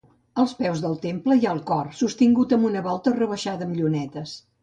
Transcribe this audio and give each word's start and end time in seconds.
Als 0.43 0.53
peus 0.61 0.79
del 0.85 0.95
temple 1.03 1.35
hi 1.41 1.45
ha 1.49 1.51
el 1.57 1.59
cor, 1.67 1.91
sostingut 1.99 2.57
amb 2.57 2.67
una 2.71 2.83
volta 2.87 3.15
rebaixada 3.19 3.67
amb 3.69 3.79
llunetes. 3.83 4.35